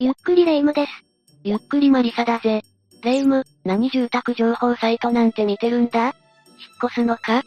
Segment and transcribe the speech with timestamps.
[0.00, 0.92] ゆっくりレ夢ムです。
[1.42, 2.62] ゆっくりマリサだぜ。
[3.02, 6.04] レ夢ム、何住宅情報サイトなんて見てるんだ？
[6.04, 6.12] 引っ
[6.84, 7.32] 越すのか？
[7.32, 7.42] 引っ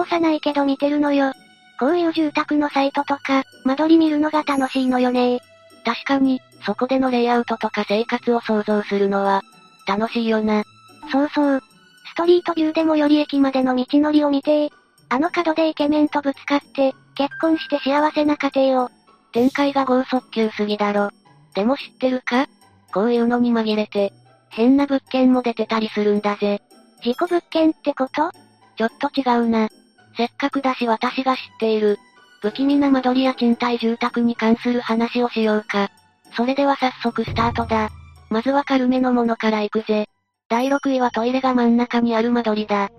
[0.00, 1.32] 越さないけど見てるのよ。
[1.78, 5.38] こういう住宅のサイトとか、間取り見るのが楽しいのよね
[5.84, 9.42] 確かに、そこでのレイアウトとか生活を想像するのは、
[9.86, 10.64] 楽しいよな。
[11.12, 11.62] そうそう。
[12.06, 14.72] ストリートビューでもより駅までの道のりを見て、
[15.08, 18.90] あの角でイケメンとぶつかって、結婚して幸せな家庭を。
[19.30, 21.10] 展開が豪速球すぎだろ。
[21.56, 22.46] でも知ってるか？
[22.92, 24.12] こういうのに紛れて、
[24.50, 26.60] 変な物件も出てたりするんだぜ。
[27.02, 28.30] 事故物件ってこと？
[28.76, 29.68] ちょっと違うな。
[30.16, 31.98] せっかくだし私が知っている、
[32.42, 35.90] 不気味な間取りや賃貸住宅に関する話をしようか。
[36.36, 37.88] それでは早速スタートだ。
[38.28, 40.06] まずは軽めのものから行くぜ。
[40.48, 42.84] 第6位はトイレが真ん中にある間取りだ。
[42.84, 42.90] ん？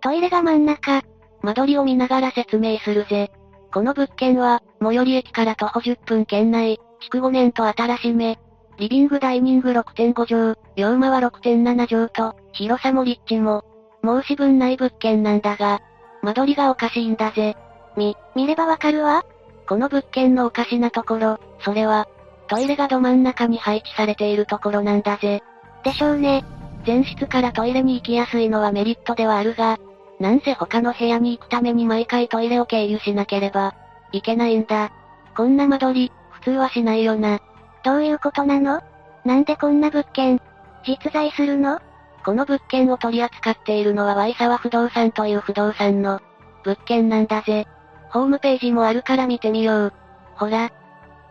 [0.00, 1.02] トイレが真ん中。
[1.42, 3.30] 間取りを見ながら説明するぜ。
[3.72, 8.38] この物件は、最寄り駅から徒歩10分圏内、築5年と新しめ。
[8.78, 13.64] リビングダイニング6.5畳、洋間は6.7畳と、広さも立地も、
[14.02, 15.80] 申し分ない物件なんだが、
[16.22, 17.56] 間取りがおかしいんだぜ。
[17.96, 19.24] み、見ればわかるわ
[19.68, 22.08] この物件のおかしなところ、それは、
[22.48, 25.42] トイレがど真ん中に配置されているところなんだぜ。
[25.84, 26.44] でしょうね。
[26.86, 29.78] 前室からトイレに行きやすいのはメリットではあるが、
[30.18, 33.74] なんせ他の部屋に行くために毎回トイレを経由しなければ、
[34.12, 34.90] いけないんだ。
[35.36, 37.40] こんな間取り、普通はしないよな。
[37.84, 38.82] どういうことなの？
[39.24, 40.40] なんでこんな物件、
[40.86, 41.80] 実在するの？
[42.24, 46.20] この物件を取り扱っているのはワイサワ不動産という不動産の
[46.64, 47.66] 物件なんだぜ。
[48.10, 49.92] ホームページもあるから見てみよう。
[50.34, 50.70] ほら。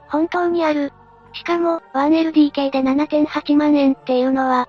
[0.08, 0.94] 本当にある。
[1.34, 4.68] しかも、1LDK で7.8万円っていうのは、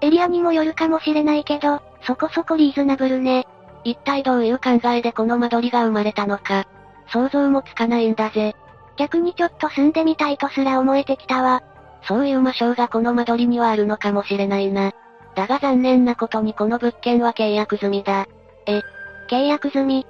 [0.00, 3.46] エリアにもよるかもしれないけど、そこそこリーズナブルね。
[3.84, 6.66] 一体どういう考えでこの間取りが生まれたのか、
[7.12, 8.56] 想像もつかないんだぜ。
[9.02, 11.60] 逆にちょっと住んでみたいとすら思えてきたわ。
[12.06, 14.92] そういう魔性がこの間取りにはあるのかもしれないな。
[15.34, 18.28] だが残念なことにこの物件は契約済みだ。
[18.66, 18.80] え、
[19.28, 20.06] 契約済み？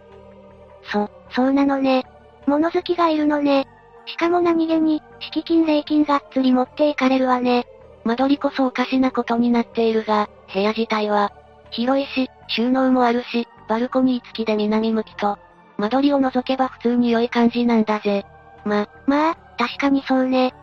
[0.93, 2.05] そ、そうなのね。
[2.47, 3.67] 物好きがいるのね。
[4.05, 7.67] しかも何気に、敷金礼金がっつり持っていかれるわね。
[8.05, 11.33] 間取りこそおかしなことになっているが、部屋自体は、
[11.71, 15.39] 広いし、収納もあるし、バルコニー付きで南向きと、
[15.79, 18.27] 間取りを除けば普通に良い感じなんだぜ。
[18.65, 20.55] ま、まあ、確かにそうね。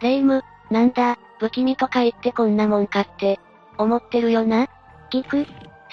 [0.00, 3.40] レイム、なんだ、不気味とか言ってこんなもんかって、
[3.78, 4.66] 思ってるよな
[5.10, 5.46] 聞く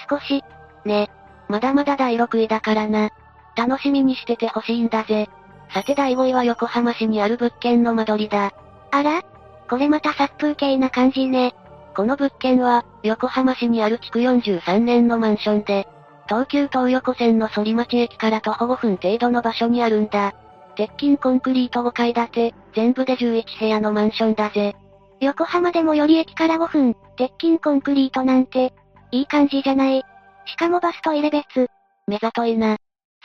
[0.10, 0.44] 少し。
[0.86, 1.10] ね。
[1.48, 3.10] まだまだ第6位だからな。
[3.56, 5.30] 楽しみにしててほしいんだぜ。
[5.74, 8.54] さて第5位は横浜市にある物件の間取りだ。
[8.92, 9.22] あら
[9.70, 11.54] これまた殺風景な感じね。
[11.96, 15.88] この物件は、横浜市にある築43年のマンションで、
[16.28, 20.34] 東急東横線の反町駅から徒歩5分程度の場所にあるんだ。
[20.82, 24.76] 鉄筋コンクリート5階建て、全部で11部屋のマンションだぜ。
[25.20, 28.74] 横浜でもより駅から5分、鉄筋コンクリートなんて、
[29.12, 30.04] いい感じじゃない。
[30.48, 31.68] しかもバスト入れ別。
[32.08, 32.78] 目ざといな。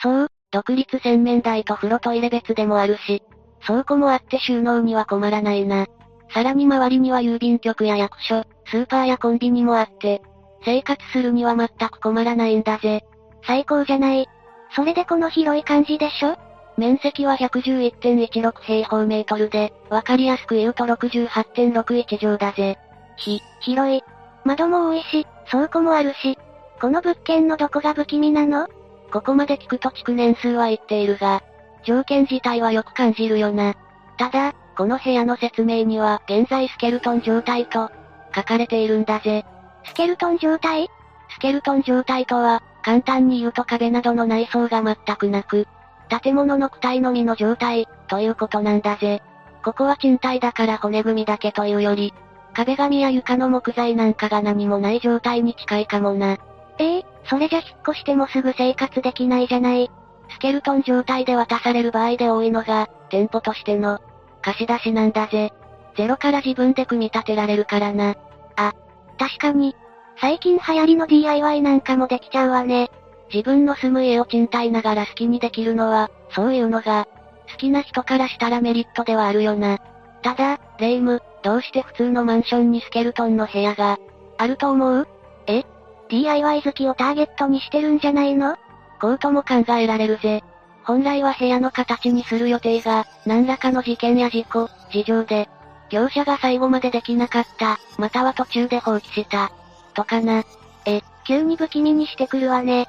[0.03, 3.23] そう、独立洗面台と風呂トイレ別でもあるし、
[3.67, 5.87] 倉庫もあって収納には困らないな。
[6.35, 10.21] さらに周りには郵便局や役所、スーパーやコンビニもあって、
[10.63, 13.07] 生活するには全く困らないんだぜ。
[13.47, 14.29] 最高じゃない。
[14.75, 16.37] それでこの広い感じでしょ？
[16.77, 22.79] 面積は111.16平方メートルで、わかりやすく言うと68.61畳だぜ。
[23.17, 24.03] ひ、広い。
[24.45, 26.39] 窓も多いし、倉庫もあるし。
[26.81, 28.69] この物件のどこが不気味なの？
[29.11, 31.43] ここまで聞くと築年数は言っているが、
[31.85, 33.75] 条件自体はよく感じるよな。
[34.19, 37.91] ただ、この部屋の説明には、現在スケルトン状態と、
[38.35, 39.47] 書かれているんだぜ。
[39.85, 40.89] スケルトン状態？
[41.31, 45.67] スケルトン状態とは、簡単に言うと壁などの内装が全くなく、
[46.09, 49.23] 建物の躯体のみの状態、ということなんだぜ。
[49.65, 52.15] ここは賃貸だから骨組みだけというより、
[52.55, 56.39] 壁紙や床の木材なんかが何もない状態に近いかもな。
[56.79, 59.91] ええー、それじゃ引っ越してもすぐ生活できないじゃない。
[60.31, 64.01] スケルトン状態で渡される場合で多いのが、店舗としての、
[64.43, 65.53] 貸し出しなんだぜ。
[65.97, 68.15] ゼロから自分で組み立てられるからな。
[68.57, 68.73] あ、
[69.19, 69.75] 確かに。
[70.21, 72.91] 最近流行りの DIY なんかもできちゃうわね。
[73.33, 77.07] 自分の住む家を賃貸ながら好きにできるのは、そういうのが、
[77.51, 79.79] 好きな人からしたらメリットではあるよな。
[80.23, 83.99] ただ、レイム、どうして普通のマンションにスケルトンの部屋が、
[84.39, 85.09] あると思う？
[85.47, 85.65] え
[86.09, 88.57] ?DIY 好きをターゲットにしてるんじゃないの？
[89.01, 90.43] こうとも考えられるぜ。
[90.85, 95.49] 本来は部屋の形にする予定が、何らかの事件や事故、事情で、
[95.91, 99.53] 業者が最後までできなかった、または途中で放棄した、
[99.95, 100.45] とかな。
[100.85, 102.89] え、急に不気味にしてくるわね。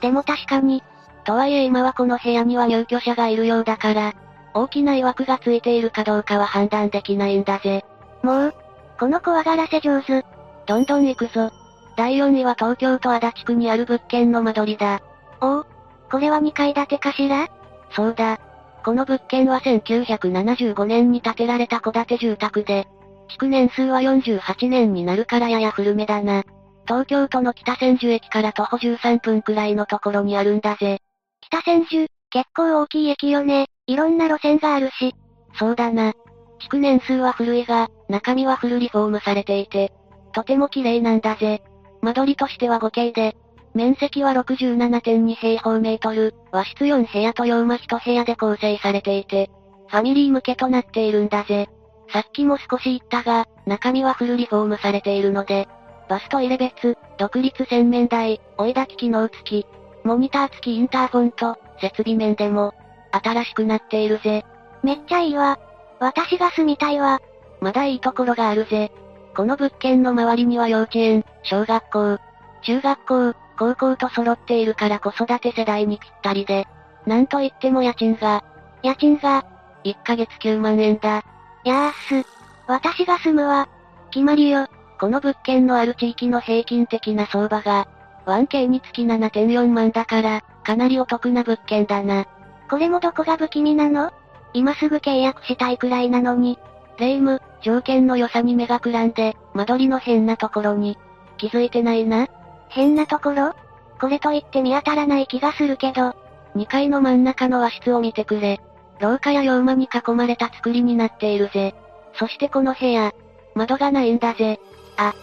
[0.00, 0.82] でも確かに。
[1.24, 4.14] とはいえ今はこの部屋には入居者がいるようだから、
[4.54, 7.84] 大きな曰くがついているかどうかは判断できないんだぜ。
[8.22, 8.54] もう、
[8.98, 10.24] この怖がらせ上手。
[10.66, 11.50] どんどん行くぞ。
[11.96, 15.00] 第4位は東京都足立区にある物件の間取りだ。
[15.40, 15.66] おお、
[16.10, 17.48] これは2階建てかしら？
[17.92, 18.38] そうだ。
[18.84, 22.88] この物件は1975年に建てられた戸建て住宅で、
[23.28, 26.44] 築年数は48年になるからやや古めだな。
[26.90, 30.98] 東京都の北千住駅から徒歩13分くらいのところにあるんだぜ。
[31.40, 33.66] 北千住、結構大きい駅よね。
[33.86, 35.14] いろんな路線があるし。
[35.54, 36.14] そうだな。
[36.58, 39.92] 築年数は古いが、中身はフルリフォームされていて、
[40.32, 41.62] とても綺麗なんだぜ。
[42.02, 43.36] 間取りとしては 5K で、
[43.72, 49.48] 面積は67.2平方メートル、和室4部屋と洋間1部屋で構成されていて、
[49.86, 51.68] ファミリー向けとなっているんだぜ。
[52.12, 55.68] さっきも少し言ったが、中身はフルリフォームされているので、
[56.10, 59.66] バスト入れ別、独立洗面台、追い炊き機能付き、
[60.02, 62.74] モニター付きインターフォンと、設備面でも、
[63.12, 64.44] 新しくなっているぜ。
[64.82, 65.60] めっちゃいいわ。
[66.00, 67.20] 私が住みたいわ。
[67.60, 68.90] まだいいところがあるぜ。
[69.36, 72.18] この物件の周りには幼稚園、小学校、
[72.62, 76.66] 中学校、高校と揃っているから子育て世代にぴったりで、
[77.06, 78.42] なんといっても家賃が、
[78.82, 79.44] 家賃が、
[79.84, 81.22] 1ヶ月9万円だ。
[81.62, 82.28] やーす。
[82.66, 83.68] 私が住むわ。
[84.10, 84.66] 決まりよ。
[85.00, 87.88] この物件のある地域の平均的な相場が、
[88.26, 92.26] 1K につき7.4万だから、かなりお得な物件だな。
[92.68, 94.12] これもどこが不気味なの？
[94.52, 96.58] 今すぐ契約したいくらいなのに。
[96.98, 100.98] 霊夢、条件の良さに目がくらんで、間取りの変なところに、
[101.38, 102.28] 気づいてないな。
[102.68, 103.54] 変なところ？
[103.98, 106.14] これと言って見当たらない気がするけど。
[106.56, 108.60] 2階の真ん中の和室を見てくれ。
[108.98, 111.74] 廊下や洋間に囲まれた作りになっているぜ。
[112.16, 113.14] そしてこの部屋、
[113.54, 114.60] 窓がないんだぜ。
[115.00, 115.14] あ、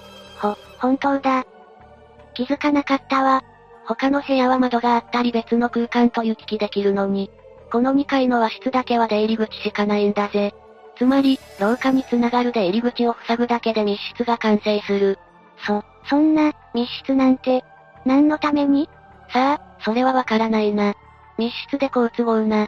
[0.42, 1.46] ほ、本当だ。
[2.34, 3.44] 気づかなかったわ。
[3.86, 7.32] 他の部屋は窓があったり別の空間と行き来できるのに、
[7.72, 10.54] この2階の和室だけは出入り口しかないんだぜ。
[10.98, 15.20] つまり、廊下に繋がる出入り口を塞ぐだけで密室が完成する。
[15.66, 17.64] そ、そんな、密室なんて、
[18.06, 18.90] 何のために？
[19.32, 20.96] さあ、それはわからないな。
[21.38, 22.68] 密室で好都合な。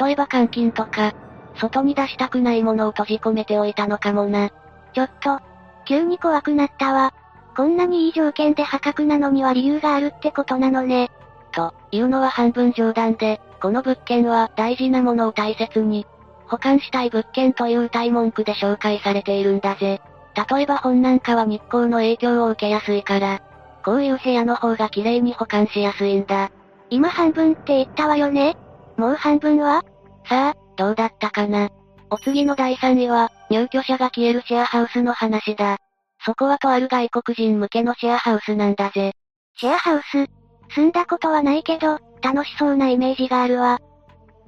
[0.00, 1.12] 例えば監禁とか、
[1.56, 4.50] 外に出したくないものを閉じ込めておいたのかもな。
[4.94, 5.40] ちょっと、
[5.88, 7.14] 急に怖くなったわ。
[7.56, 11.10] こんなにいい条件で破格なのには理由があるってことなのね。
[11.50, 16.06] と、いうのは半分冗談で、この物件は大事なものを大切に、
[16.46, 20.02] 保管したい物件という歌い文句で紹介されているんだぜ。
[20.50, 23.40] 例えば本なんかは日光の影響を受けやすいから、
[23.82, 26.50] こういう部屋の方が綺麗に保管しやすいんだ。
[26.90, 28.56] 今半分って言ったわよね
[28.96, 29.82] もう半分は？
[30.28, 31.70] さあ、どうだったかな。
[32.10, 35.78] お次の第3位は、入居者が消えるシェアハウスの話だ。
[36.24, 39.12] そこはとある外国人向けのシェアハウスなんだぜ。
[39.56, 40.26] シェアハウス？
[40.74, 43.80] 住んだことはないけど、楽しそうなイメージがあるわ。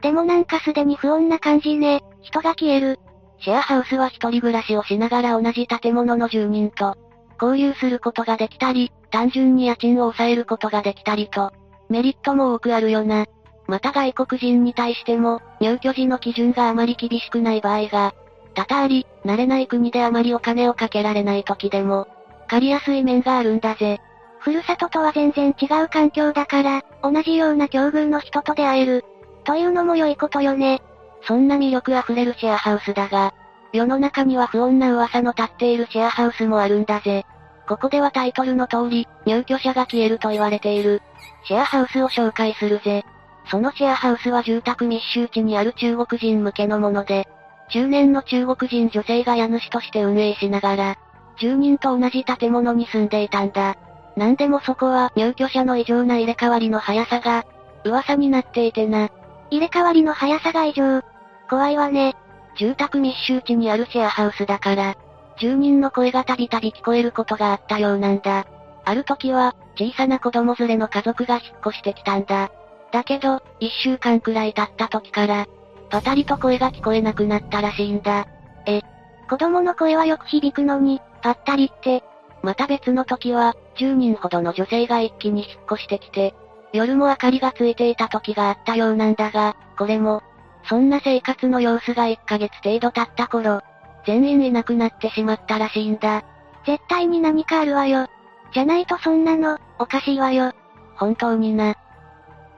[0.03, 2.03] でもなんかすでに不穏な感じね。
[2.23, 2.99] 人が消える。
[3.39, 6.97] シェアハウスは一人暮らしをしながら同じ建物の住人と、
[7.41, 11.53] 交流することができたり、単純に家賃を抑えることができたりと、
[11.89, 13.27] メリットも多くあるよな。
[13.67, 18.15] また外国人に対しても、入居時の基準があまり厳しくない場合が、
[18.55, 22.09] 多々あり、慣れない国であまりお金をかけられない時でも、
[22.49, 24.01] 借りやすい面があるんだぜ。
[24.39, 29.05] ふるさととは全然違う環境だから、同じような境遇の人と出会える。
[29.45, 30.83] というのも良いことよね。
[31.23, 33.35] そんな魅力あふれるシェアハウスだが、
[33.73, 37.25] 世の中には不穏な噂の立っているシェアハウスもあるんだぜ。
[37.69, 41.03] ここではタイトルの通り、入居者が消えると言われている、
[41.45, 43.05] シェアハウスを紹介するぜ。
[43.51, 47.29] そのシェアハウスは住宅密集地にある中国人向けのもので、
[47.71, 50.97] 中年の中国人女性が家主として運営しながら、
[51.39, 53.77] 住人と同じ建物に住んでいたんだ。
[54.17, 57.47] なんでもそこは入居者の異常な入れ替わりの速さが、
[57.85, 59.09] 噂になっていてな。
[59.51, 61.03] 入れ替わりの速さが異常。
[61.49, 62.15] 怖いわね。
[62.57, 64.97] 住宅密集地にあるシェアハウスだから、
[65.39, 68.47] 住人の声がたびたび聞こえることがあったようなんだ。
[68.85, 72.51] ある時は、小さな子供連れの家族が引っ越してきたんだ。
[72.93, 75.47] だけど、一週間くらい経った時から、
[75.91, 78.27] パタリと声が聞こえなくなったらしいんだ。
[78.67, 78.83] え、
[79.29, 82.03] 子供の声はよく響くのに、ぱったりって。
[82.43, 86.35] また別の時は、10人ほどの女性が一気に引っ越してきて、
[86.73, 90.23] 夜も明かりがついていた時があったようなんだが、これも、
[90.69, 93.61] そんな生活の様子が1ヶ月程度経った頃、
[94.07, 96.23] 全員いなくなってしまったらしいんだ。
[96.67, 98.07] 絶対に何かあるわよ。
[98.53, 100.53] じゃないとそんなの、おかしいわよ。
[100.97, 101.75] 本当にな。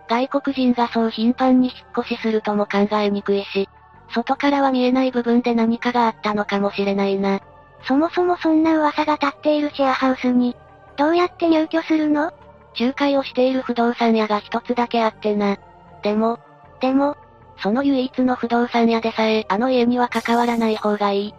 [0.09, 3.69] 外国人がそう頻繁に引っ越しするとも考えにくいし、
[4.15, 7.41] 外からは見えない部分で何かがあったのかもしれないな。
[7.85, 10.57] そもそもそんな噂が立っているシェアハウスに、
[10.97, 12.33] どうやって入居するの？
[12.79, 15.57] 仲介をしている不動産屋が一つだけあってな。
[16.03, 16.39] でも、
[16.81, 17.17] でも、
[17.63, 21.35] その唯一の不動産屋でさえ、あの家には関わらない方がいい。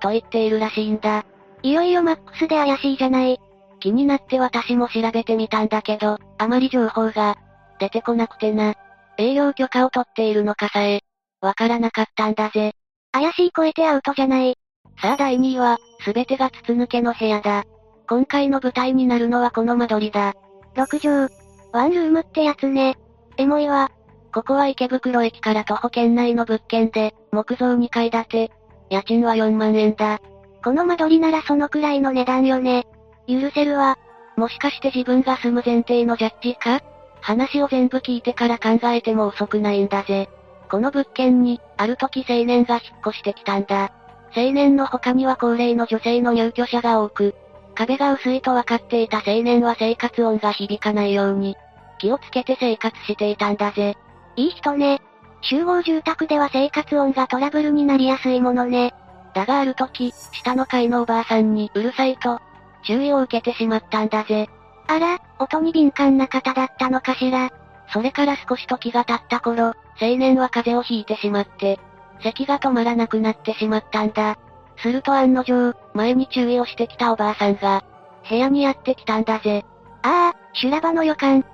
[0.00, 1.24] と言っているらしいんだ。
[1.62, 3.40] いよいよマックスで怪しいじゃない。
[3.80, 7.36] 気になって私も調べてみたんだけど、あまり情報が、
[7.78, 8.74] 出てこなくてな。
[9.16, 11.00] 営業許可を取っているのかさえ、
[11.40, 12.72] わからなかったんだぜ。
[13.12, 14.56] 怪しい超えてアウトじゃない。
[15.00, 17.64] さあ第2位は、すべてが筒抜けの部屋だ。
[18.08, 20.34] 今回の舞台になるのはこの間取りだ。
[20.74, 21.32] 6畳。
[21.72, 22.96] ワンルームってやつね。
[23.36, 23.90] エモいわ。
[24.32, 28.52] ここは池袋駅から徒歩圏内の物件で、木造2階建て。
[28.90, 30.20] 家賃は4万円だ。
[30.62, 32.86] この間取りならそのくらいの値段よね。
[33.28, 33.98] 許せるわ。
[34.36, 36.80] もしかして自分が住む前提のジャッジか？
[37.24, 40.28] 話を全部聞いてから考えても遅くないんだぜ。
[40.70, 43.92] この物件に、ある時青年が引っ越してきたんだ。
[44.36, 47.34] 青年の他には高齢の女性の入居者が多く、
[47.74, 51.56] 壁が薄いと分かっていた青年は生活音が響かないように、
[51.98, 53.96] 気をつけて生活していたんだぜ。
[54.36, 55.00] いい人ね。
[55.40, 58.92] 集合住宅では生活音がトラブルになりやすいものね。
[59.32, 62.38] だがある時、下の階のおばあさんにうるさいと、
[62.82, 64.50] 注意を受けてしまったんだぜ。
[64.86, 67.50] あら、音に敏感な方だったのかしら。
[67.92, 71.78] それから少し時が経った頃、青年は風邪をひいてしまって、
[72.20, 74.36] 咳が止まらなくなってしまったんだ。
[74.78, 77.84] すると案の定、前に注意をしてきたおばあさんが、
[78.28, 79.64] 部屋にやってきたんだぜ。
[80.02, 81.44] ああ、修羅場の予感。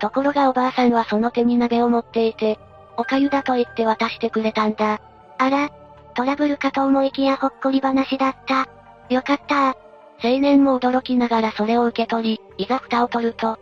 [0.00, 2.58] ところがおばあさんはその手に鍋を持っていて、
[2.96, 5.00] お粥だと言って渡してくれたんだ。
[5.38, 5.70] あら、
[6.14, 8.68] トラブルかと思いきやほっこり話だった。
[9.12, 9.76] よかった
[10.22, 13.58] 青年も驚きながらそれを受け取り、いざ蓋を取ると、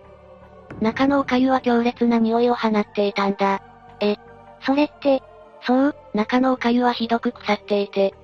[0.80, 3.62] 中のお粥は強烈な匂いを放っていたんだ。
[4.00, 4.16] え、
[4.64, 5.22] それって、
[5.62, 8.14] そう、中のお粥はひどく腐っていて、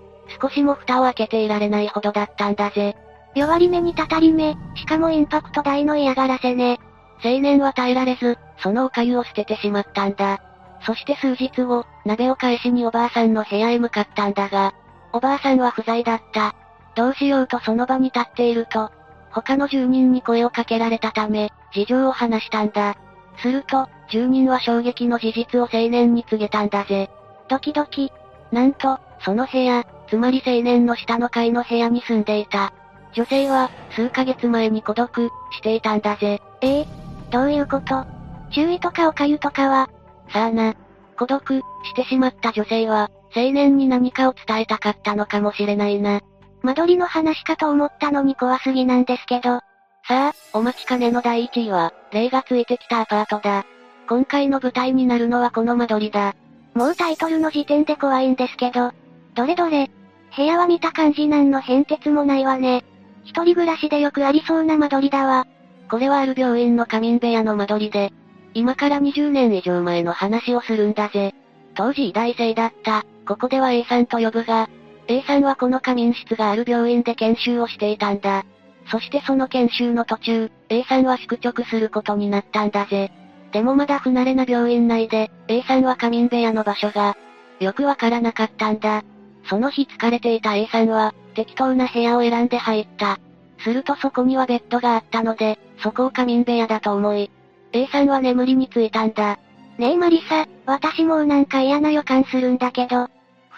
[0.40, 2.96] 少しも蓋を開けていられないほどだったんだぜ。
[3.34, 6.78] 弱り目にたたり目、しかもインパクト大の嫌がらせね。
[7.24, 10.40] 青年は耐えられず、そのお粥を捨ててしまったんだ。
[10.84, 14.74] そして数日後、鍋を返しにおばあさんの部屋へ向かったんだが、
[15.12, 16.54] おばあさんは不在だった。
[16.94, 18.90] どうしようとその場に立っていると、
[19.30, 22.96] 他の住人に声をかけられたため、事情を話したんだ。
[23.38, 27.10] すると、住人は衝撃の事実を青年に告げたんだぜ。
[27.48, 28.12] ドキドキ。
[28.50, 32.72] なんと、その部屋、つまり青年の下の階の部屋に住んでいた。
[33.14, 36.42] 女性は、数ヶ月前に孤独、していたんだぜ。
[36.60, 36.86] ええ
[37.30, 38.04] どういうこと？
[38.50, 39.88] 注意とかおかゆとかは
[40.28, 40.74] さあな。
[41.16, 46.20] 孤独、してしまった女性は、青年に何かを伝えたかったのかもしれないな。
[46.62, 49.60] 間取りの話かと思ったのに怖すぎなんですけど。
[50.06, 53.64] さあ、お待ちかねの第1位は、霊がついてきたアパートだ。
[54.08, 56.34] 今回の舞台になるのはこの間取りだ。
[56.74, 58.92] もうタイトルの時点で怖いんですけど。
[59.34, 59.90] どれどれ
[60.36, 62.84] 部屋は見た感じなんの変哲もないわね。
[63.24, 65.46] 一人暮らしでよくありそうな間取りだわ。
[65.90, 68.12] これはある病院の仮眠部屋の間取りで、
[68.54, 71.34] 今から20年以上前の話をするんだぜ。
[71.74, 74.68] 当時医大生だった、ここでは A さんと呼ぶが、
[75.08, 78.44] A さんはこの仮眠室がある病院で研修をしていたんだ。
[78.90, 83.10] そしてその研修の途中、A さんは宿直することになったんだぜ。
[83.52, 87.16] でもまだ不慣れな病院内で、A さんは仮眠部屋の場所が、
[87.60, 89.02] よくわからなかったんだ。
[89.44, 93.18] その日疲れていた A さんは、適当な部屋を選んで入った。
[93.58, 97.30] するとそこにはベッドがあったので、そこを仮眠部屋だと思い、
[97.72, 99.38] A さんは眠りについたんだ。
[99.78, 103.08] ねえマリサ、私もうなんか嫌な予感するんだけど。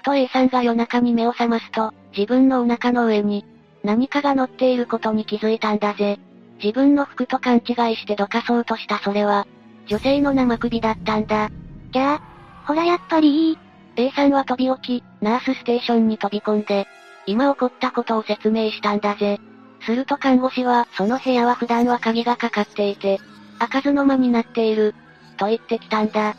[0.04, 3.44] と A さんが夜中に目を覚ますと、自分のお腹の上に、
[3.82, 6.18] 何かが乗っていることに気づいたんだぜ。
[6.62, 9.46] 自分の服と勘違いしてどかそうとしたそれは、
[9.86, 11.50] 女性の生首だったんだ。
[11.92, 12.20] じゃあ、
[12.66, 13.58] ほらやっぱりいい。
[13.96, 16.86] A さんは飛び起き、ナースステーションに飛び込んで、
[17.26, 19.40] 今起こったことを説明したんだぜ。
[19.86, 23.20] すると看護師は、その部屋は普段は鍵がかかっていて、
[23.58, 24.94] 開かずの間になっている、
[25.36, 26.34] と言ってきたんだ。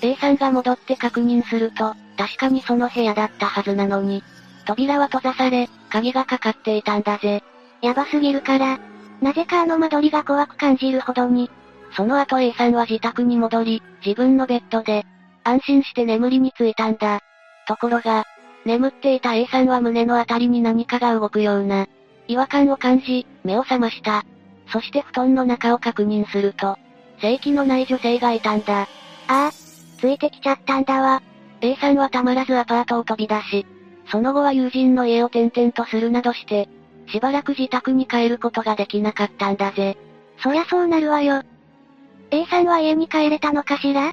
[0.00, 4.22] A さんが戻って確認すると、確かにその部屋だったはずなのに、
[4.64, 7.42] 扉は閉ざされ、鍵がかかっていたんだぜ。
[7.82, 8.78] やばすぎるから、
[9.20, 11.50] なぜかあの間取りが怖く感じるほどに。
[11.96, 15.04] その後 A さんは自宅に戻り、自分のベッドで、
[15.44, 17.20] 安心して眠りについたんだ。
[17.68, 18.24] ところが、
[18.64, 21.86] 眠っていた A さんは胸のあたりに何かが動くような、
[22.26, 24.24] 違和感を感じ、目を覚ました。
[24.72, 26.78] そして布団の中を確認すると、
[27.20, 28.82] 正気のない女性がいたんだ。
[28.82, 28.86] あ
[29.28, 29.50] あ、
[29.98, 31.22] ついてきちゃったんだわ。
[31.64, 33.66] A さんはたまらずアパートを飛び出し、
[34.10, 36.68] その後は友人の家を転々とするなどして、
[37.08, 39.96] しばらく自宅に帰ることができなかったんだぜ。
[40.42, 41.42] そりゃそうなるわよ。
[42.30, 44.12] A さんは家に帰れたのかしら？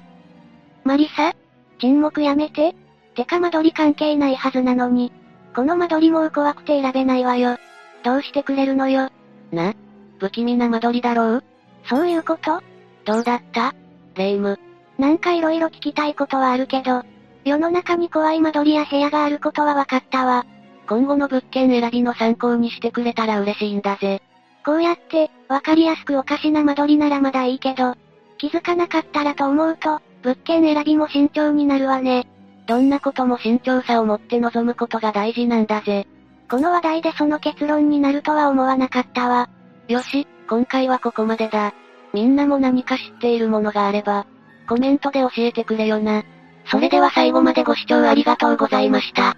[0.84, 1.34] マリサ？
[1.78, 2.74] 沈黙やめて。
[3.14, 5.12] てか間取り関係ないはずなのに。
[5.54, 7.58] この間取りもう怖くて選べないわよ。
[8.02, 9.10] どうしてくれるのよ？
[9.50, 9.74] な？
[10.18, 11.44] 不気味な間取りだろう？
[11.84, 12.62] そういうこと
[13.04, 13.74] どうだった？
[14.14, 14.58] レイム。
[14.96, 17.02] なんか色々聞きたいことはあるけど、
[17.44, 20.46] 世の中に怖い間取りや部屋があることは分かったわ。
[20.88, 24.22] 今後の物件選びの参考にしてくれたら嬉しいんだぜ。
[24.64, 27.94] こうやって、わかりやすくおかしな間取りならまだいいけど、
[28.38, 32.28] 気づかなかったらと思うと、物件選びも慎重になるわね。
[32.66, 36.06] どんなことも慎重さを持って臨むことが大事なんだぜ。
[36.48, 39.48] この話題でその結論になるとは思わなかったわ。
[39.88, 41.74] よし、今回はここまでだ。
[42.12, 44.26] みんなも何か知っているものがあれば、
[44.68, 46.22] コメントで教えてくれよな。
[46.66, 49.36] それでは最後までご視聴ありがとうございました。